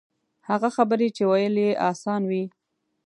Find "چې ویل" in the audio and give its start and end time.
1.15-1.55